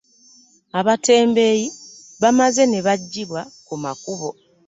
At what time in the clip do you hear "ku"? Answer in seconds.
3.65-3.75